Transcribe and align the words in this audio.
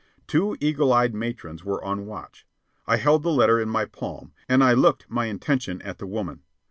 Two 0.25 0.57
eagle 0.59 0.91
eyed 0.91 1.13
matrons 1.13 1.63
were 1.63 1.83
on 1.85 2.07
watch. 2.07 2.47
I 2.87 2.97
held 2.97 3.21
the 3.21 3.29
letter 3.31 3.59
in 3.61 3.69
my 3.69 3.85
palm, 3.85 4.33
and 4.49 4.63
I 4.63 4.73
looked 4.73 5.07
my 5.11 5.27
intention 5.27 5.79
at 5.83 5.99
the 5.99 6.07
woman. 6.07 6.41